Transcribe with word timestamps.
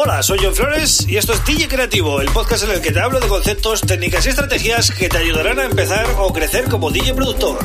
Hola, 0.00 0.22
soy 0.22 0.38
John 0.40 0.54
Flores 0.54 1.08
y 1.08 1.16
esto 1.16 1.32
es 1.32 1.44
DJ 1.44 1.66
Creativo, 1.66 2.20
el 2.20 2.28
podcast 2.28 2.62
en 2.62 2.70
el 2.70 2.80
que 2.80 2.92
te 2.92 3.00
hablo 3.00 3.18
de 3.18 3.26
conceptos, 3.26 3.80
técnicas 3.80 4.24
y 4.26 4.28
estrategias 4.28 4.92
que 4.92 5.08
te 5.08 5.18
ayudarán 5.18 5.58
a 5.58 5.64
empezar 5.64 6.06
o 6.18 6.32
crecer 6.32 6.66
como 6.68 6.92
DJ 6.92 7.14
productor. 7.14 7.58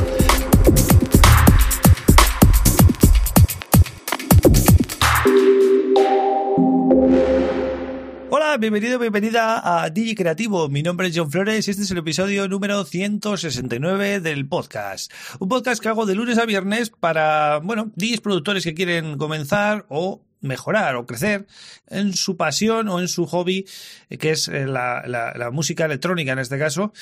Hola, 8.31 8.58
bienvenido, 8.58 8.97
bienvenida 8.97 9.84
a 9.84 9.92
DJ 9.92 10.15
Creativo. 10.15 10.70
Mi 10.70 10.81
nombre 10.81 11.10
es 11.10 11.13
John 11.15 11.29
Flores 11.29 11.68
y 11.68 11.70
este 11.70 11.84
es 11.84 11.92
el 11.92 12.00
episodio 12.00 12.47
número 12.47 12.84
169 12.84 14.22
del 14.22 14.47
podcast. 14.47 15.13
Un 15.38 15.50
podcast 15.50 15.79
que 15.79 15.90
hago 15.90 16.08
de 16.08 16.16
lunes 16.16 16.40
a 16.40 16.48
viernes 16.48 16.90
para, 16.90 17.59
bueno, 17.59 17.91
DJs 17.95 18.22
productores 18.22 18.63
que 18.63 18.73
quieren 18.73 19.20
comenzar 19.20 19.86
o 19.88 20.23
mejorar 20.44 20.95
o 20.95 21.07
crecer 21.07 21.48
en 21.88 22.13
su 22.13 22.38
pasión 22.38 22.88
o 22.89 22.99
en 22.99 23.07
su 23.07 23.25
hobby, 23.25 23.66
eh, 24.09 24.17
que 24.17 24.31
es 24.31 24.47
eh, 24.47 24.67
la, 24.67 25.01
la, 25.07 25.51
música 25.51 25.85
electrónica 25.85 26.34
en 26.34 26.39
este 26.39 26.59
caso, 26.59 26.93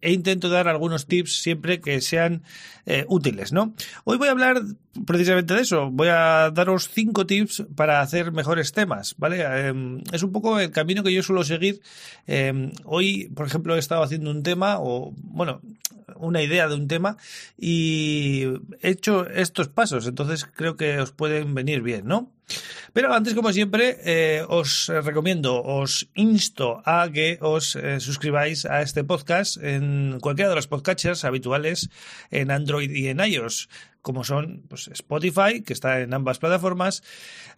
e 0.00 0.12
intento 0.12 0.48
dar 0.48 0.68
algunos 0.68 1.06
tips 1.06 1.42
siempre 1.42 1.80
que 1.80 2.00
sean 2.00 2.42
eh, 2.84 3.04
útiles, 3.08 3.52
¿no? 3.52 3.74
Hoy 4.04 4.18
voy 4.18 4.28
a 4.28 4.30
hablar 4.30 4.62
precisamente 5.04 5.54
de 5.54 5.62
eso. 5.62 5.90
Voy 5.90 6.08
a 6.08 6.50
daros 6.52 6.88
cinco 6.92 7.26
tips 7.26 7.64
para 7.74 8.00
hacer 8.00 8.30
mejores 8.30 8.72
temas, 8.72 9.16
¿vale? 9.18 9.42
Em, 9.42 10.02
es 10.12 10.22
un 10.22 10.32
poco 10.32 10.60
el 10.60 10.70
camino 10.70 11.02
que 11.02 11.12
yo 11.12 11.22
suelo 11.22 11.42
seguir. 11.42 11.80
Em, 12.26 12.70
hoy, 12.84 13.28
por 13.34 13.46
ejemplo, 13.46 13.74
he 13.74 13.78
estado 13.78 14.02
haciendo 14.02 14.30
un 14.30 14.42
tema 14.42 14.76
o, 14.78 15.12
bueno, 15.16 15.60
una 16.18 16.42
idea 16.42 16.68
de 16.68 16.74
un 16.74 16.88
tema 16.88 17.16
y 17.58 18.44
he 18.80 18.90
hecho 18.90 19.28
estos 19.28 19.68
pasos, 19.68 20.06
entonces 20.06 20.44
creo 20.44 20.76
que 20.76 20.98
os 20.98 21.12
pueden 21.12 21.54
venir 21.54 21.82
bien, 21.82 22.06
¿no? 22.06 22.32
Pero 22.92 23.12
antes, 23.12 23.34
como 23.34 23.52
siempre, 23.52 23.98
eh, 24.04 24.44
os 24.48 24.86
recomiendo, 24.88 25.62
os 25.62 26.08
insto 26.14 26.80
a 26.86 27.10
que 27.12 27.38
os 27.40 27.74
eh, 27.74 27.98
suscribáis 27.98 28.64
a 28.64 28.82
este 28.82 29.02
podcast 29.02 29.56
en 29.60 30.18
cualquiera 30.20 30.50
de 30.50 30.56
los 30.56 30.68
podcatchers 30.68 31.24
habituales 31.24 31.90
en 32.30 32.50
Android 32.50 32.90
y 32.90 33.08
en 33.08 33.18
iOS 33.18 33.68
como 34.06 34.22
son 34.22 34.62
pues, 34.68 34.86
Spotify, 34.86 35.62
que 35.62 35.72
está 35.72 36.00
en 36.00 36.14
ambas 36.14 36.38
plataformas, 36.38 37.02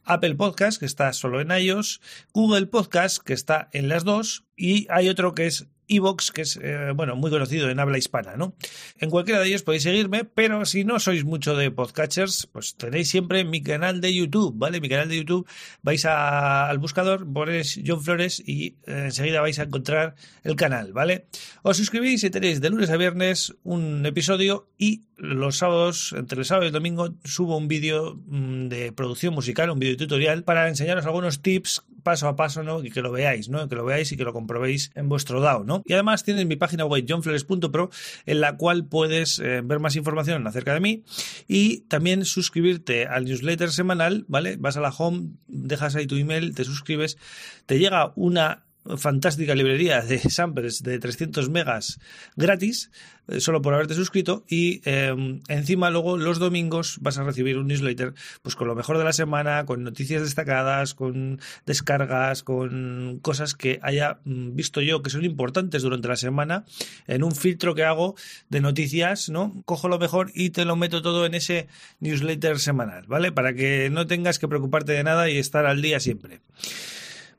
Apple 0.05 0.35
Podcast, 0.35 0.81
que 0.81 0.87
está 0.87 1.13
solo 1.13 1.43
en 1.43 1.51
iOS, 1.51 2.01
Google 2.33 2.69
Podcast, 2.69 3.19
que 3.19 3.35
está 3.35 3.69
en 3.73 3.91
las 3.91 4.03
dos, 4.03 4.45
y 4.57 4.87
hay 4.89 5.11
otro 5.11 5.35
que 5.35 5.47
es 5.47 5.67
Evox, 5.89 6.31
que 6.31 6.43
es, 6.43 6.59
eh, 6.63 6.93
bueno, 6.95 7.17
muy 7.17 7.31
conocido 7.31 7.71
en 7.71 7.81
habla 7.81 7.99
hispana, 7.99 8.37
¿no? 8.37 8.55
En 8.99 9.11
cualquiera 9.11 9.41
de 9.41 9.49
ellos 9.49 9.63
podéis 9.63 9.83
seguirme, 9.83 10.25
pero 10.25 10.65
si 10.65 10.85
no 10.85 11.01
sois 11.01 11.25
mucho 11.25 11.57
de 11.57 11.71
podcatchers, 11.71 12.49
pues 12.53 12.77
tenéis 12.77 13.09
siempre 13.09 13.45
mi 13.45 13.63
canal 13.63 14.01
de 14.01 14.15
YouTube, 14.15 14.55
¿vale? 14.57 14.81
Mi 14.81 14.89
canal 14.89 15.09
de 15.09 15.17
YouTube, 15.17 15.49
vais 15.83 16.05
al 16.05 16.79
buscador, 16.79 17.31
ponéis 17.33 17.81
John 17.85 18.03
Flores 18.03 18.43
y 18.45 18.77
eh, 18.87 19.05
enseguida 19.07 19.41
vais 19.41 19.59
a 19.59 19.65
encontrar 19.65 20.15
el 20.45 20.57
canal, 20.57 20.93
¿vale? 20.93 21.27
Os 21.63 21.77
suscribís 21.77 22.23
y 22.25 22.31
tenéis 22.31 22.61
de 22.61 22.71
lunes 22.71 22.91
a 22.91 22.97
viernes 22.97 23.55
un 23.63 24.05
episodio 24.07 24.69
y 24.77 25.05
los 25.19 25.59
sábados, 25.59 26.15
entre 26.17 26.39
el 26.39 26.45
sábado 26.45 26.65
y 26.65 26.69
el 26.69 26.73
domingo, 26.73 27.15
subo 27.25 27.57
un 27.57 27.67
vídeo 27.67 28.21
mm, 28.27 28.69
de 28.69 28.93
producción 28.93 29.35
musical, 29.35 29.71
un 29.71 29.79
vídeo 29.79 29.97
tutorial 29.97 30.45
para 30.45 30.69
enseñaros 30.69 31.07
algunos 31.07 31.43
tips 31.43 31.83
paso 32.09 32.27
a 32.27 32.37
paso, 32.37 32.63
¿no? 32.63 32.83
Y 32.83 32.91
que 32.91 33.03
lo 33.03 33.13
veáis, 33.13 33.51
¿no? 33.51 33.69
Que 33.69 33.75
lo 33.75 33.85
veáis 33.85 34.11
y 34.13 34.17
que 34.17 34.25
lo 34.25 34.33
comprobéis 34.33 34.93
en 34.95 35.11
vuestro 35.11 35.43
DAO, 35.43 35.65
¿no? 35.65 35.83
Y 35.85 35.93
además 35.93 36.25
tienes 36.25 36.47
mi 36.47 36.57
página 36.57 36.87
web 36.87 37.05
johnflores.pro 37.07 37.91
en 38.25 38.41
la 38.41 38.57
cual 38.57 38.87
puedes 38.87 39.39
eh, 39.41 39.61
ver 39.63 39.79
más 39.79 39.95
información 39.95 40.47
acerca 40.47 40.73
de 40.73 40.81
mí 40.81 41.05
y 41.49 41.81
también 41.81 42.25
suscribirte 42.25 43.07
al 43.07 43.27
newsletter 43.27 43.71
semanal, 43.71 44.25
¿vale? 44.27 44.57
Vas 44.57 44.79
a 44.79 44.81
la 44.81 44.89
home, 44.89 45.33
dejas 45.49 45.97
ahí 45.97 46.07
tu 46.07 46.17
email, 46.17 46.55
te 46.55 46.65
suscribes, 46.65 47.19
te 47.67 47.79
llega 47.79 48.15
una 48.17 48.65
fantástica 48.97 49.55
librería 49.55 50.01
de 50.01 50.19
samples 50.19 50.83
de 50.83 50.99
300 50.99 51.51
megas 51.51 51.99
gratis 52.37 52.91
eh, 53.29 53.41
solo 53.41 53.61
por 53.61 53.75
haberte 53.75 53.95
suscrito 53.95 54.45
y 54.49 54.81
em, 54.89 55.43
encima 55.49 55.91
luego 55.91 56.17
los 56.17 56.39
domingos 56.39 56.99
vas 57.03 57.19
a 57.19 57.25
recibir 57.25 57.59
un 57.59 57.67
newsletter 57.67 58.15
pues 58.43 58.57
con 58.57 58.69
lo 58.69 58.75
mejor 58.75 58.97
de 58.97 59.05
la 59.05 59.13
semana, 59.13 59.67
con 59.67 59.85
noticias 59.85 60.23
destacadas, 60.23 60.95
con 60.95 61.39
descargas, 61.67 62.43
con 62.43 63.19
cosas 63.21 63.55
que 63.55 63.81
haya 63.83 64.21
mm, 64.25 64.55
visto 64.55 64.81
yo 64.81 65.03
que 65.03 65.11
son 65.11 65.25
importantes 65.25 65.83
durante 65.83 66.09
la 66.09 66.17
semana 66.17 66.65
en 67.07 67.23
un 67.23 67.33
filtro 67.33 67.75
que 67.75 67.85
hago 67.85 68.15
de 68.49 68.61
noticias, 68.61 69.29
¿no? 69.29 69.63
Cojo 69.67 69.89
lo 69.89 69.99
mejor 69.99 70.31
y 70.35 70.51
te 70.51 70.65
lo 70.65 70.77
meto 70.77 71.03
todo 71.03 71.27
en 71.27 71.35
ese 71.35 71.69
newsletter 72.01 72.59
semanal, 72.59 73.05
¿vale? 73.07 73.31
Para 73.31 73.53
que 73.53 73.91
no 73.91 74.07
tengas 74.07 74.39
que 74.39 74.49
preocuparte 74.49 74.93
de 74.93 75.05
nada 75.05 75.29
y 75.29 75.37
estar 75.37 75.67
al 75.67 75.83
día 75.83 76.01
siempre. 76.01 76.41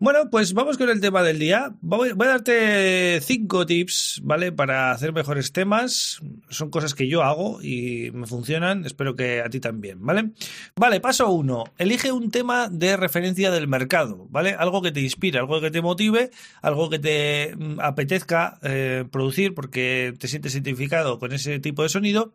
Bueno, 0.02 0.30
pues 0.32 0.54
vamos 0.54 0.78
con 0.78 0.90
el 0.90 1.02
tema 1.02 1.24
del 1.24 1.40
día. 1.40 1.74
Voy, 1.82 2.12
a 2.12 2.14
darte 2.16 3.20
cinco 3.20 3.66
tips, 3.66 4.22
¿vale? 4.24 4.54
Para 4.54 4.92
hacer 4.92 5.12
mejores 5.12 5.52
temas. 5.52 6.22
Son 6.48 6.70
cosas 6.70 6.96
que 6.96 7.10
yo 7.10 7.22
hago 7.22 7.62
y 7.62 8.10
me 8.12 8.26
funcionan. 8.26 8.86
Espero 8.86 9.18
que 9.18 9.42
a 9.42 9.50
ti 9.50 9.60
también, 9.60 9.98
¿vale? 10.00 10.30
Vale, 10.78 11.02
paso 11.02 11.30
uno. 11.30 11.66
Elige 11.78 12.14
un 12.14 12.32
tema 12.32 12.70
de 12.70 12.96
referencia 12.96 13.52
del 13.52 13.68
mercado, 13.68 14.26
¿vale? 14.30 14.52
Algo 14.52 14.82
que 14.82 14.94
te 14.94 15.02
inspire, 15.02 15.40
algo 15.40 15.60
que 15.60 15.70
te 15.70 15.82
motive, 15.82 16.32
algo 16.62 16.90
que 16.90 17.00
te 17.00 17.54
mm, 17.58 17.82
apetezca 17.82 18.58
eh, 18.64 19.04
producir 19.12 19.54
porque 19.54 20.14
te 20.18 20.30
sientes 20.30 20.54
identificado 20.54 21.20
con 21.20 21.34
ese 21.34 21.60
tipo 21.60 21.84
de 21.84 21.90
sonido 21.90 22.34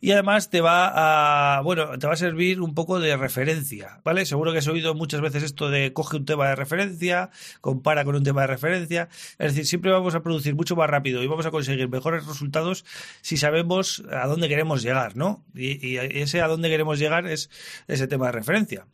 y 0.00 0.12
además 0.12 0.50
te 0.50 0.60
va 0.60 1.56
a, 1.56 1.62
bueno, 1.62 1.98
te 1.98 2.06
va 2.06 2.12
a 2.12 2.16
servir 2.16 2.60
un 2.60 2.74
poco 2.74 3.00
de 3.00 3.16
referencia, 3.16 4.00
¿vale? 4.04 4.26
Seguro 4.26 4.52
que 4.52 4.58
has 4.58 4.68
oído 4.68 4.94
muchas 4.94 5.20
veces 5.20 5.42
esto 5.42 5.70
de 5.70 5.92
coge 5.92 6.16
un 6.16 6.24
tema 6.24 6.48
de 6.48 6.56
referencia, 6.56 7.30
compara 7.60 8.04
con 8.04 8.14
un 8.14 8.24
tema 8.24 8.42
de 8.42 8.46
referencia, 8.48 9.08
es 9.38 9.52
decir, 9.52 9.66
siempre 9.66 9.90
vamos 9.90 10.14
a 10.14 10.22
producir 10.22 10.54
mucho 10.54 10.76
más 10.76 10.90
rápido 10.90 11.22
y 11.22 11.26
vamos 11.26 11.46
a 11.46 11.50
conseguir 11.50 11.88
mejores 11.88 12.26
resultados 12.26 12.84
si 13.22 13.36
sabemos 13.36 14.02
a 14.10 14.26
dónde 14.26 14.48
queremos 14.48 14.82
llegar, 14.82 15.16
¿no? 15.16 15.44
Y, 15.54 15.96
ese 15.96 16.42
a 16.42 16.48
dónde 16.48 16.68
queremos 16.68 16.98
llegar 16.98 17.26
es 17.26 17.50
ese 17.88 18.06
tema 18.06 18.26
de 18.26 18.32
referencia. 18.32 18.86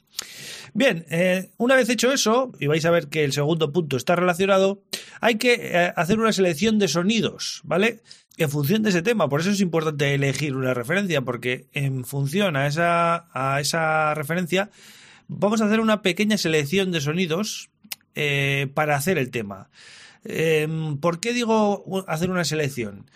Bien, 0.74 1.04
eh, 1.10 1.50
una 1.56 1.74
vez 1.74 1.88
hecho 1.88 2.12
eso, 2.12 2.52
y 2.58 2.66
vais 2.66 2.84
a 2.84 2.90
ver 2.90 3.08
que 3.08 3.24
el 3.24 3.32
segundo 3.32 3.72
punto 3.72 3.96
está 3.96 4.16
relacionado, 4.16 4.82
hay 5.20 5.36
que 5.36 5.54
eh, 5.54 5.92
hacer 5.96 6.19
una 6.19 6.32
selección 6.32 6.78
de 6.78 6.88
sonidos, 6.88 7.60
¿vale? 7.64 8.02
En 8.37 8.50
función 8.50 8.82
de 8.82 8.91
ese 8.91 9.03
tema. 9.03 9.28
Por 9.28 9.41
eso 9.41 9.50
es 9.50 9.60
importante 9.60 10.15
elegir 10.15 10.56
una 10.56 10.75
referencia, 10.75 11.22
porque 11.22 11.66
en 11.72 12.04
función 12.04 12.56
a 12.56 12.66
esa, 12.66 13.26
a 13.32 13.60
esa 13.60 14.15
referencia 14.15 14.70
vamos 15.28 15.60
a 15.60 15.66
hacer 15.66 15.81
una 15.81 16.03
pequeña 16.03 16.38
selección 16.38 16.93
de 16.93 17.00
sonidos 17.00 17.70
eh, 18.15 18.69
para 18.75 18.97
hacer 18.97 19.19
el 19.19 19.31
tema. 19.31 19.70
Em, 20.25 20.98
¿Por 20.98 21.20
qué 21.20 21.32
digo 21.32 22.04
hacer 22.06 22.31
una 22.31 22.44
selección? 22.44 23.06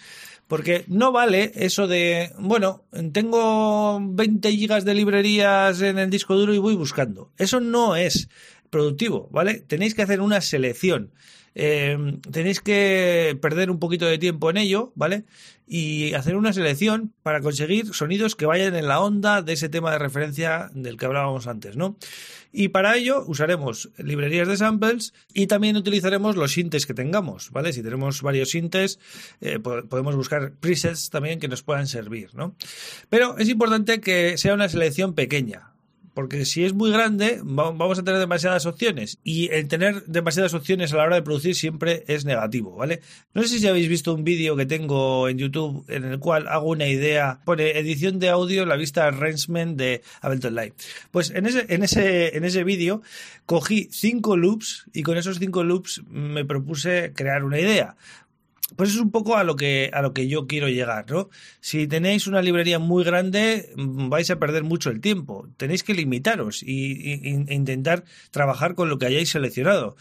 Porque 0.48 0.84
no 0.86 1.10
vale 1.10 1.52
eso 1.56 1.88
de, 1.88 2.32
bueno, 2.38 2.84
tengo 3.12 3.98
20 4.00 4.52
gigas 4.52 4.84
de 4.84 4.94
librerías 4.94 5.80
en 5.80 5.98
el 5.98 6.08
disco 6.08 6.36
duro 6.36 6.54
y 6.54 6.58
voy 6.58 6.76
buscando. 6.76 7.32
Eso 7.36 7.58
no 7.58 7.96
es 7.96 8.28
productivo, 8.76 9.28
¿vale? 9.32 9.64
Tenéis 9.66 9.94
que 9.94 10.02
hacer 10.02 10.20
una 10.20 10.42
selección. 10.42 11.10
Em, 11.54 12.20
tenéis 12.20 12.60
que 12.60 13.38
perder 13.40 13.70
un 13.70 13.78
poquito 13.78 14.04
de 14.04 14.18
tiempo 14.18 14.50
en 14.50 14.58
ello, 14.58 14.92
¿vale? 14.94 15.24
Y 15.66 16.12
hacer 16.12 16.36
una 16.36 16.52
selección 16.52 17.14
para 17.22 17.40
conseguir 17.40 17.94
sonidos 17.94 18.36
que 18.36 18.44
vayan 18.44 18.74
en 18.76 18.86
la 18.86 19.00
onda 19.00 19.40
de 19.40 19.54
ese 19.54 19.70
tema 19.70 19.90
de 19.92 19.98
referencia 19.98 20.68
del 20.74 20.98
que 20.98 21.06
hablábamos 21.06 21.46
antes, 21.46 21.78
¿no? 21.78 21.96
Y 22.52 22.68
para 22.68 22.94
ello 22.94 23.24
usaremos 23.26 23.88
librerías 23.96 24.48
de 24.48 24.58
samples 24.58 25.14
y 25.32 25.46
también 25.46 25.78
utilizaremos 25.78 26.36
los 26.36 26.52
sintes 26.52 26.84
que 26.84 26.92
tengamos, 26.92 27.50
¿vale? 27.50 27.72
Si 27.72 27.82
tenemos 27.82 28.20
varios 28.20 28.50
sintes, 28.50 28.98
eh, 29.40 29.58
podemos 29.58 30.14
buscar 30.14 30.52
presets 30.60 31.08
también 31.08 31.40
que 31.40 31.48
nos 31.48 31.62
puedan 31.62 31.86
servir, 31.86 32.34
¿no? 32.34 32.54
Pero 33.08 33.38
es 33.38 33.48
importante 33.48 34.02
que 34.02 34.36
sea 34.36 34.52
una 34.52 34.68
selección 34.68 35.14
pequeña, 35.14 35.72
porque 36.16 36.46
si 36.46 36.64
es 36.64 36.72
muy 36.72 36.90
grande 36.90 37.40
vamos 37.44 37.98
a 37.98 38.02
tener 38.02 38.18
demasiadas 38.18 38.64
opciones 38.64 39.18
y 39.22 39.50
el 39.52 39.68
tener 39.68 40.02
demasiadas 40.06 40.54
opciones 40.54 40.90
a 40.90 40.96
la 40.96 41.02
hora 41.02 41.16
de 41.16 41.20
producir 41.20 41.54
siempre 41.54 42.04
es 42.08 42.24
negativo, 42.24 42.74
¿vale? 42.74 43.02
No 43.34 43.42
sé 43.42 43.58
si 43.58 43.66
habéis 43.68 43.86
visto 43.90 44.14
un 44.14 44.24
vídeo 44.24 44.56
que 44.56 44.64
tengo 44.64 45.28
en 45.28 45.36
YouTube 45.36 45.84
en 45.88 46.04
el 46.04 46.18
cual 46.18 46.48
hago 46.48 46.70
una 46.70 46.86
idea, 46.86 47.40
pone 47.44 47.78
edición 47.78 48.18
de 48.18 48.30
audio, 48.30 48.64
la 48.64 48.76
vista 48.76 49.06
arrangement 49.06 49.76
de 49.76 50.00
Ableton 50.22 50.54
Live. 50.54 50.72
Pues 51.10 51.28
en 51.32 51.44
ese, 51.44 51.66
en 51.68 51.82
ese, 51.82 52.34
en 52.34 52.46
ese 52.46 52.64
vídeo 52.64 53.02
cogí 53.44 53.90
cinco 53.92 54.38
loops 54.38 54.86
y 54.94 55.02
con 55.02 55.18
esos 55.18 55.38
cinco 55.38 55.64
loops 55.64 56.02
me 56.08 56.46
propuse 56.46 57.12
crear 57.14 57.44
una 57.44 57.60
idea 57.60 57.94
pues 58.74 58.90
es 58.90 58.96
un 58.96 59.12
poco 59.12 59.36
a 59.36 59.44
lo 59.44 59.54
que 59.54 59.90
a 59.92 60.02
lo 60.02 60.12
que 60.12 60.26
yo 60.26 60.48
quiero 60.48 60.68
llegar, 60.68 61.08
¿no? 61.08 61.28
Si 61.60 61.86
tenéis 61.86 62.26
una 62.26 62.42
librería 62.42 62.80
muy 62.80 63.04
grande, 63.04 63.70
mm, 63.76 64.08
vais 64.08 64.28
a 64.30 64.38
perder 64.40 64.64
mucho 64.64 64.90
el 64.90 65.00
tiempo. 65.00 65.48
Tenéis 65.56 65.84
que 65.84 65.94
limitaros 65.94 66.62
y, 66.64 67.28
intentar 67.28 68.04
trabajar 68.32 68.74
con 68.74 68.88
lo 68.88 68.98
que 68.98 69.06
hayáis 69.06 69.30
seleccionado. 69.30 69.96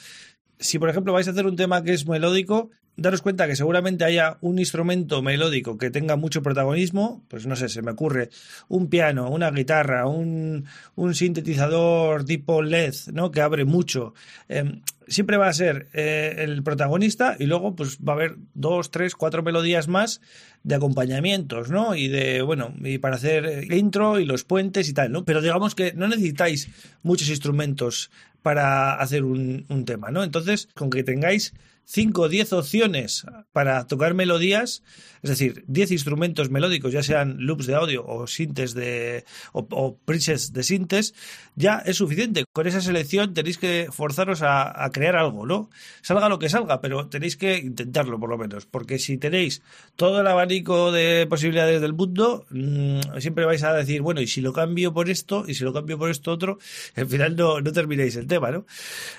Si, 0.59 0.79
por 0.79 0.89
ejemplo, 0.89 1.13
vais 1.13 1.27
a 1.27 1.31
hacer 1.31 1.45
un 1.45 1.55
tema 1.55 1.83
que 1.83 1.93
es 1.93 2.07
melódico, 2.07 2.71
daros 2.97 3.21
cuenta 3.21 3.47
que 3.47 3.55
seguramente 3.55 4.05
haya 4.05 4.37
un 4.41 4.59
instrumento 4.59 5.21
melódico 5.21 5.77
que 5.77 5.91
tenga 5.91 6.15
mucho 6.15 6.41
protagonismo, 6.41 7.23
pues 7.27 7.45
no 7.45 7.55
sé, 7.55 7.69
se 7.69 7.81
me 7.81 7.91
ocurre 7.91 8.29
un 8.67 8.87
piano, 8.89 9.29
una 9.29 9.51
guitarra, 9.51 10.07
un, 10.07 10.65
un 10.95 11.15
sintetizador 11.15 12.25
tipo 12.25 12.61
LED, 12.61 12.95
¿no? 13.13 13.31
Que 13.31 13.41
abre 13.41 13.65
mucho. 13.65 14.13
Em, 14.47 14.81
siempre 15.07 15.37
va 15.37 15.47
a 15.47 15.53
ser 15.53 15.87
eh, 15.93 16.35
el 16.39 16.63
protagonista 16.63 17.35
y 17.37 17.45
luego 17.45 17.75
pues 17.75 17.97
va 17.97 18.13
a 18.13 18.15
haber 18.15 18.37
dos, 18.53 18.91
tres, 18.91 19.15
cuatro 19.15 19.43
melodías 19.43 19.87
más 19.87 20.21
de 20.63 20.75
acompañamientos, 20.75 21.69
¿no? 21.69 21.95
Y 21.95 22.07
de, 22.07 22.41
bueno, 22.41 22.73
y 22.83 22.97
para 22.97 23.15
hacer 23.15 23.71
intro 23.71 24.19
y 24.19 24.25
los 24.25 24.43
puentes 24.43 24.89
y 24.89 24.93
tal, 24.93 25.11
¿no? 25.11 25.25
Pero 25.25 25.41
digamos 25.41 25.75
que 25.75 25.93
no 25.93 26.07
necesitáis 26.07 26.69
muchos 27.03 27.29
instrumentos 27.29 28.09
para 28.41 28.95
hacer 28.95 29.23
un, 29.23 29.65
un 29.69 29.85
tema, 29.85 30.11
¿no? 30.11 30.23
Entonces, 30.23 30.69
con 30.75 30.89
que 30.89 31.03
tengáis 31.03 31.53
5 31.85 32.21
o 32.21 32.29
10 32.29 32.53
opciones 32.53 33.25
para 33.51 33.87
tocar 33.87 34.13
melodías, 34.13 34.83
es 35.21 35.29
decir, 35.29 35.63
10 35.67 35.91
instrumentos 35.91 36.49
melódicos, 36.49 36.93
ya 36.93 37.03
sean 37.03 37.37
loops 37.39 37.65
de 37.65 37.75
audio 37.75 38.05
o 38.05 38.27
sintes 38.27 38.73
de 38.73 39.25
o, 39.53 39.67
o 39.71 39.97
presets 39.97 40.53
de 40.53 40.63
sintes, 40.63 41.13
ya 41.55 41.81
es 41.85 41.97
suficiente. 41.97 42.45
Con 42.51 42.67
esa 42.67 42.81
selección 42.81 43.33
tenéis 43.33 43.57
que 43.57 43.87
forzaros 43.91 44.41
a, 44.41 44.89
crear 44.93 45.15
algo, 45.15 45.45
¿no? 45.45 45.69
Salga 46.01 46.29
lo 46.29 46.39
que 46.39 46.49
salga, 46.49 46.81
pero 46.81 47.07
tenéis 47.07 47.37
que 47.37 47.57
intentarlo 47.57 48.19
por 48.19 48.29
lo 48.29 48.37
menos, 48.37 48.65
porque 48.65 48.99
si 48.99 49.17
tenéis 49.17 49.61
todo 49.95 50.21
el 50.21 50.27
abanico 50.27 50.91
de 50.91 51.27
posibilidades 51.29 51.81
del 51.81 51.93
mundo, 51.93 52.45
mmm, 52.49 52.99
siempre 53.19 53.45
vais 53.45 53.63
a 53.63 53.73
decir, 53.73 54.01
bueno, 54.01 54.21
y 54.21 54.27
si 54.27 54.41
lo 54.41 54.53
cambio 54.53 54.93
por 54.93 55.09
esto, 55.09 55.45
y 55.47 55.53
si 55.53 55.63
lo 55.63 55.73
cambio 55.73 55.97
por 55.97 56.09
esto 56.09 56.31
otro, 56.31 56.59
al 56.95 57.07
final 57.07 57.35
no, 57.35 57.61
no 57.61 57.71
terminéis 57.71 58.15
el 58.15 58.27
tema, 58.27 58.51
¿no? 58.51 58.65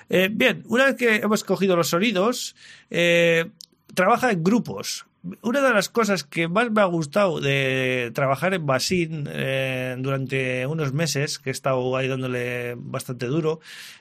Eh, 0.09 0.29
bien, 0.31 0.63
una 0.67 0.87
vez 0.87 0.97
que 0.97 1.17
hemos 1.17 1.45
cogido 1.45 1.77
los 1.77 1.89
sonidos, 1.89 2.56
eh, 2.91 3.47
trabaja 3.95 4.31
en 4.31 4.43
grupos. 4.43 5.07
Una 5.43 5.61
de 5.61 5.75
las 5.75 5.89
cosas 5.89 6.23
que 6.23 6.47
más 6.47 6.71
me 6.71 6.81
ha 6.81 6.85
gustado 6.85 7.41
de 7.41 8.13
trabajar 8.15 8.55
en 8.55 8.65
Basin 8.65 9.29
eh, 9.29 9.97
durante 9.99 10.67
unos 10.67 10.93
meses, 10.93 11.41
que 11.41 11.51
he 11.51 11.53
estado 11.53 11.97
ahí 11.97 12.07
dándole 12.07 12.77
bastante 12.77 13.27
duro, 13.27 13.59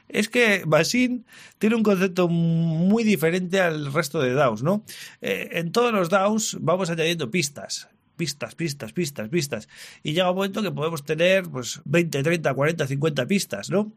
es 0.07 0.29
que 0.29 0.63
Basin 0.67 1.25
tiene 1.57 1.75
un 1.77 1.83
concepto 1.83 2.27
muy 2.27 3.03
diferente 3.03 3.59
al 3.59 3.91
resto 3.91 4.21
de 4.21 4.35
DAOs, 4.35 4.61
¿no? 4.61 4.83
Eh, 5.21 5.49
en 5.53 5.71
todos 5.71 5.91
los 5.91 6.09
DAOs 6.09 6.57
vamos 6.61 6.91
añadiendo 6.91 7.31
pistas 7.31 7.89
pistas, 8.15 8.55
pistas, 8.55 8.93
pistas, 8.93 9.29
pistas. 9.29 9.67
Y 10.03 10.13
llega 10.13 10.29
un 10.29 10.37
momento 10.37 10.61
que 10.61 10.71
podemos 10.71 11.03
tener 11.03 11.43
pues 11.43 11.81
20, 11.85 12.23
30, 12.23 12.53
40, 12.53 12.87
50 12.87 13.25
pistas, 13.25 13.69
¿no? 13.69 13.91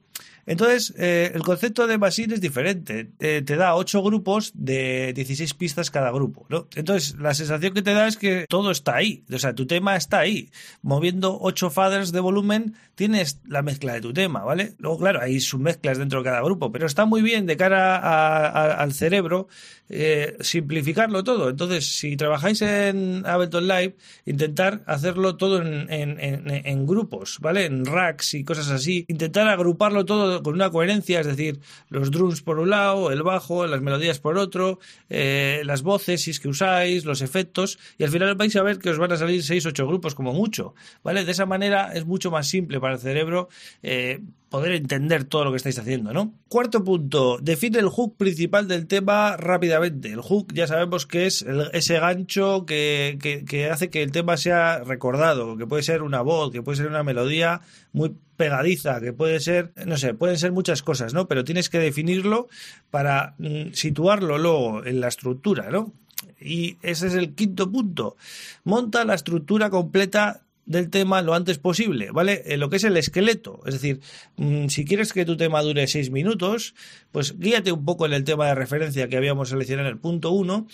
Entonces, 0.47 0.95
eh, 0.97 1.31
el 1.35 1.43
concepto 1.43 1.87
de 1.87 1.97
Basin 1.97 2.33
es 2.33 2.41
diferente. 2.41 3.11
Eh, 3.19 3.43
te 3.45 3.57
da 3.57 3.75
8 3.75 4.03
grupos 4.03 4.53
de 4.55 5.13
16 5.15 5.55
pistas 5.55 5.91
cada 5.91 6.11
grupo, 6.11 6.47
¿no? 6.49 6.69
Entonces, 6.75 7.17
la 7.19 7.35
sensación 7.35 7.75
que 7.75 7.83
te 7.83 7.93
da 7.93 8.07
es 8.07 8.17
que 8.17 8.47
todo 8.49 8.71
está 8.71 8.97
ahí. 8.97 9.25
O 9.33 9.39
sea, 9.39 9.55
tu 9.55 9.67
tema 9.67 9.97
está 9.97 10.21
ahí. 10.21 10.51
Moviendo 10.83 11.39
8 11.41 11.71
faders 11.71 12.13
de 12.13 12.21
volumen, 12.21 12.75
tienes 12.95 13.41
la 13.47 13.63
mezcla 13.63 13.93
de 13.95 14.01
tu 14.01 14.13
tema, 14.13 14.45
¿vale? 14.45 14.75
Luego, 14.79 14.99
claro, 14.99 15.21
hay 15.21 15.41
submezclas 15.41 15.99
dentro 15.99 16.21
de 16.21 16.25
cada 16.25 16.43
grupo, 16.43 16.73
pero 16.73 16.87
está 16.87 17.05
muy 17.05 17.23
bien 17.23 17.47
de 17.47 17.57
cara 17.57 17.97
a, 17.97 18.73
al 18.75 18.93
cerebro 18.93 19.49
eh, 19.91 20.37
simplificarlo 20.41 21.25
todo. 21.25 21.49
Entonces, 21.49 21.87
si 21.87 22.17
trabajáis 22.17 22.61
en 22.61 23.25
Ableton 23.27 23.67
Live, 23.67 23.97
intentar 24.27 24.83
hacerlo 24.87 25.37
todo 25.37 25.63
en, 25.63 25.89
en, 25.89 26.87
grupos, 26.87 27.39
¿vale? 27.41 27.65
En 27.65 27.87
racks 27.87 28.35
y 28.35 28.45
cosas 28.45 28.69
así. 28.71 29.07
Intentar 29.09 29.49
agruparlo 29.49 30.05
todo 30.05 30.38
con 30.43 30.55
una 30.55 30.71
coherencia, 30.71 31.21
es 31.21 31.27
decir, 31.27 31.61
los 31.89 32.11
drums 32.11 32.43
por 32.43 32.59
un 32.59 32.71
lado, 32.71 33.11
el 33.11 33.23
bajo, 33.23 33.67
las 33.67 33.81
melodías 33.81 34.21
por 34.21 34.39
otro, 34.39 34.79
eh, 35.09 35.63
las 35.65 35.83
voces, 35.83 36.23
si 36.23 36.31
es 36.31 36.41
que 36.41 36.49
usáis, 36.49 37.05
los 37.05 37.23
efectos, 37.23 37.79
y 37.99 38.05
al 38.05 38.11
final 38.11 38.35
vais 38.35 38.55
a 38.57 38.63
ver 38.63 38.79
que 38.79 38.91
os 38.91 38.99
van 38.99 39.13
a 39.13 39.17
salir 39.17 39.43
6 39.43 39.67
8 39.67 39.87
grupos 39.87 40.15
como 40.15 40.33
mucho, 40.33 40.75
¿vale? 41.03 41.25
De 41.25 41.33
esa 41.33 41.47
manera 41.47 41.93
es 41.95 42.07
mucho 42.07 42.31
más 42.31 42.47
simple 42.47 42.81
para 42.81 42.95
el 42.95 43.01
cerebro 43.01 43.49
eh, 43.83 44.21
poder 44.51 44.73
entender 44.73 45.25
todo 45.25 45.45
lo 45.45 45.51
que 45.51 45.59
estáis 45.59 45.79
haciendo, 45.79 46.13
¿no? 46.13 46.33
Cuarto 46.49 46.83
punto, 46.83 47.39
define 47.41 47.79
el 47.79 47.89
hook 47.89 48.17
principal 48.17 48.67
del 48.67 48.87
tema 48.87 49.37
rápidamente. 49.37 50.11
El 50.11 50.23
hook 50.23 50.53
ya 50.55 50.67
sabemos 50.67 51.07
que 51.07 51.27
es 51.27 51.43
el, 51.43 51.71
ese 51.73 51.99
gancho 51.99 52.65
que, 52.67 53.19
que, 53.21 53.45
que, 53.45 53.71
hace 53.71 53.91
que 53.91 54.03
el 54.03 54.11
tema 54.11 54.37
sea 54.37 54.79
recordado, 54.85 55.57
que 55.57 55.67
puede 55.67 55.83
ser 55.83 56.03
una 56.03 56.23
voz, 56.23 56.51
que 56.51 56.63
puede 56.63 56.79
ser 56.79 56.87
una 56.87 57.03
melodía 57.03 57.61
muy 57.93 58.15
pegadiza, 58.37 59.01
que 59.01 59.13
puede 59.13 59.41
ser, 59.41 59.73
no 59.85 59.99
sé, 59.99 60.15
pueden 60.15 60.39
ser 60.39 60.53
muchas 60.53 60.83
cosas, 60.83 61.13
¿no? 61.13 61.29
Pero 61.29 61.45
tienes 61.45 61.69
que 61.69 61.79
definirlo 61.79 62.49
para 62.91 63.35
mm, 63.39 63.73
situarlo 63.73 64.39
luego 64.39 64.85
en 64.87 65.01
la 65.01 65.09
estructura, 65.09 65.71
¿no? 65.71 65.93
Y 66.41 66.79
ese 66.83 67.09
es 67.09 67.15
el 67.15 67.35
quinto 67.35 67.71
punto. 67.71 68.17
Monta 68.65 69.05
la 69.05 69.15
estructura 69.15 69.71
completa 69.71 70.43
del 70.69 70.91
tema 70.91 71.23
lo 71.23 71.35
antes 71.35 71.59
posible, 71.59 72.11
¿vale? 72.13 72.43
Eh, 72.47 72.59
lo 72.59 72.69
que 72.69 72.77
es 72.77 72.85
el 72.85 72.97
esqueleto. 72.97 73.61
Es 73.67 73.73
decir, 73.75 74.01
mmm, 74.37 74.67
si 74.69 74.85
quieres 74.85 75.13
que 75.13 75.25
tu 75.25 75.37
tema 75.37 75.63
dure 75.63 75.87
seis 75.87 76.11
minutos, 76.11 76.75
pues 77.11 77.39
guíate 77.39 77.73
un 77.73 77.85
poco 77.85 78.05
en 78.05 78.13
el 78.13 78.23
tema 78.23 78.47
de 78.47 78.55
referencia 78.55 79.09
que 79.09 79.17
habíamos 79.17 79.49
seleccionado 79.49 79.89
en 79.89 79.95
el 79.95 80.01
punto 80.01 80.31
1, 80.31 80.67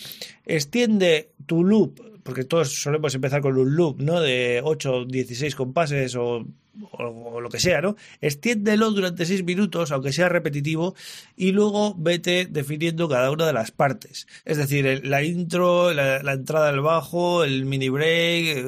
extiende 0.45 1.31
tu 1.47 1.65
loop, 1.65 2.01
porque 2.25 2.45
todos 2.45 2.75
solemos 2.75 3.15
empezar 3.15 3.41
con 3.41 3.57
un 3.57 3.77
loop, 3.77 4.03
¿no? 4.03 4.21
De 4.21 4.61
8, 4.65 5.05
16 5.07 5.55
compases 5.55 6.17
o 6.17 6.45
o, 6.93 7.41
lo 7.41 7.49
que 7.49 7.61
sea, 7.61 7.81
¿no? 7.81 7.97
Extiéndelo 8.21 8.91
durante 8.91 9.27
seis 9.27 9.45
minutos, 9.45 9.93
aunque 9.93 10.13
sea 10.13 10.29
repetitivo, 10.29 10.95
y 11.37 11.53
luego 11.53 11.95
vete 11.97 12.47
definiendo 12.47 13.09
cada 13.09 13.31
una 13.31 13.47
de 13.47 13.53
las 13.53 13.71
partes. 13.71 14.27
Es 14.45 14.57
decir, 14.57 15.03
la 15.05 15.23
intro, 15.23 15.93
la, 15.93 16.33
entrada 16.33 16.69
al 16.69 16.81
bajo, 16.81 17.45
el 17.45 17.65
mini 17.65 17.89
break, 17.89 18.65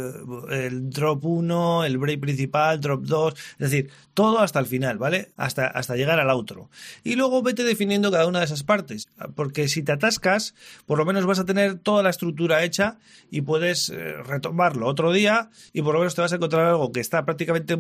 el 0.51 0.91
drop 0.91 1.25
1, 1.25 1.85
el 1.85 1.99
break 1.99 2.21
principal, 2.21 2.81
drop 2.81 3.05
2, 3.05 3.35
es 3.35 3.71
decir, 3.71 3.91
todo 4.15 4.39
hasta 4.41 4.59
el 4.59 4.67
final, 4.67 4.99
¿vale? 4.99 5.33
Hasta, 5.37 5.67
hasta 5.67 5.97
llegar 5.97 6.19
al 6.21 6.31
outro. 6.31 6.71
Y 7.05 7.17
luego 7.17 7.43
vete 7.43 7.65
definiendo 7.65 8.11
cada 8.11 8.27
una 8.27 8.39
de 8.39 8.47
esas 8.47 8.63
partes, 8.63 9.09
porque 9.35 9.69
si 9.69 9.83
te 9.83 9.93
atascas, 9.93 10.55
por 10.87 10.99
lo 10.99 11.05
menos 11.05 11.27
vas 11.27 11.39
a 11.39 11.45
tener 11.45 11.79
toda 11.79 12.03
la 12.03 12.11
estructura 12.11 12.65
hecha 12.65 12.99
y 13.31 13.43
puedes 13.43 13.91
eh, 13.91 14.15
retomarlo 14.23 14.87
otro 14.87 15.13
día 15.13 15.51
y 15.73 15.83
por 15.83 15.95
lo 15.95 16.01
menos 16.01 16.15
te 16.15 16.23
vas 16.23 16.33
a 16.33 16.37
encontrar 16.37 16.67
algo 16.67 16.93
que 16.93 17.01
está 17.01 17.25
prácticamente 17.25 17.77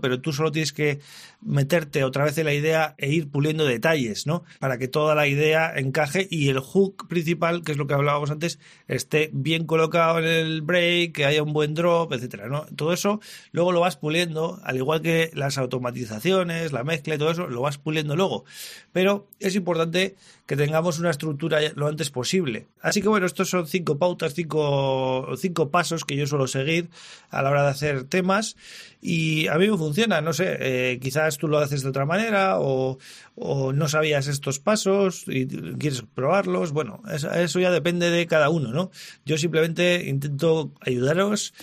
pero 0.00 0.20
tú 0.20 0.32
solo 0.32 0.52
tienes 0.52 0.72
que 0.72 1.00
meterte 1.40 2.04
otra 2.04 2.24
vez 2.24 2.38
en 2.38 2.46
la 2.46 2.54
idea 2.54 2.94
e 2.98 3.10
ir 3.10 3.28
puliendo 3.28 3.64
detalles, 3.64 4.26
¿no? 4.26 4.44
Para 4.60 4.78
que 4.78 4.88
toda 4.88 5.14
la 5.14 5.26
idea 5.26 5.72
encaje 5.76 6.26
y 6.30 6.48
el 6.48 6.60
hook 6.60 7.08
principal, 7.08 7.62
que 7.62 7.72
es 7.72 7.78
lo 7.78 7.86
que 7.86 7.94
hablábamos 7.94 8.30
antes, 8.30 8.58
esté 8.88 9.30
bien 9.32 9.66
colocado 9.66 10.18
en 10.18 10.24
el 10.24 10.62
break, 10.62 11.12
que 11.12 11.24
haya 11.26 11.42
un 11.42 11.52
buen 11.52 11.74
drop, 11.74 12.12
etcétera, 12.12 12.48
¿no? 12.48 12.66
Todo 12.76 12.92
eso 12.92 13.20
luego 13.52 13.72
lo 13.72 13.80
vas 13.80 13.96
puliendo, 13.96 14.60
al 14.64 14.76
igual 14.76 15.02
que 15.02 15.30
las 15.34 15.58
automatizaciones, 15.58 16.72
la 16.72 16.84
mezcla 16.84 17.14
y 17.14 17.18
todo 17.18 17.30
eso, 17.30 17.46
lo 17.46 17.60
vas 17.60 17.78
puliendo 17.78 18.16
luego. 18.16 18.44
Pero 18.92 19.28
es 19.40 19.54
importante 19.54 20.16
que 20.46 20.56
tengamos 20.56 20.98
una 20.98 21.10
estructura 21.10 21.58
lo 21.74 21.86
antes 21.86 22.10
posible. 22.10 22.66
Así 22.80 23.00
que 23.00 23.08
bueno, 23.08 23.26
estos 23.26 23.48
son 23.48 23.66
cinco 23.66 23.98
pautas, 23.98 24.34
cinco, 24.34 25.34
cinco 25.36 25.70
pasos 25.70 26.04
que 26.04 26.16
yo 26.16 26.26
suelo 26.26 26.46
seguir 26.46 26.90
a 27.30 27.42
la 27.42 27.50
hora 27.50 27.62
de 27.62 27.70
hacer 27.70 28.04
temas 28.04 28.56
y 29.00 29.48
a 29.54 29.58
mí 29.58 29.68
me 29.68 29.78
funciona, 29.78 30.20
no 30.20 30.32
sé, 30.32 30.56
eh, 30.58 30.98
quizás 31.00 31.38
tú 31.38 31.46
lo 31.46 31.58
haces 31.58 31.84
de 31.84 31.88
otra 31.88 32.04
manera 32.04 32.58
o, 32.58 32.98
no 33.36 33.88
sabías 33.88 34.26
estos 34.26 34.58
pasos 34.58 35.26
y 35.28 35.46
quieres 35.46 36.02
probarlos, 36.12 36.72
bueno, 36.72 37.00
eso, 37.12 37.32
eso 37.32 37.60
ya 37.60 37.70
depende 37.70 38.10
de 38.10 38.26
cada 38.26 38.48
uno, 38.48 38.72
¿no? 38.72 38.90
Yo 39.24 39.38
simplemente 39.38 40.08
intento 40.08 40.72
ayudaros 40.80 41.54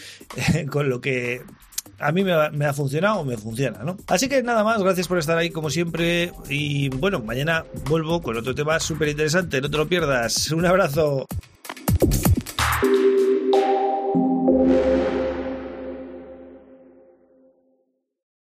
eh, 0.53 0.67
con 0.67 0.87
lo 0.87 1.01
que 1.01 1.41
a 1.99 2.13
mí 2.13 2.23
me 2.23 2.31
ha, 2.31 2.49
me 2.49 2.65
ha, 2.65 2.73
funcionado 2.73 3.19
o 3.19 3.25
me 3.25 3.35
funciona, 3.35 3.83
¿no? 3.83 3.97
Así 4.07 4.29
que 4.29 4.41
nada 4.41 4.63
más, 4.63 4.81
gracias 4.81 5.09
por 5.09 5.17
estar 5.17 5.37
ahí 5.37 5.49
como 5.49 5.69
siempre 5.69 6.31
y 6.47 6.87
bueno, 6.87 7.19
mañana 7.19 7.65
vuelvo 7.89 8.21
con 8.21 8.37
otro 8.37 8.55
tema 8.55 8.79
súper 8.79 9.09
interesante, 9.09 9.59
no 9.59 9.69
te 9.69 9.77
lo 9.77 9.87
pierdas. 9.89 10.49
Un 10.51 10.65
abrazo. 10.65 11.27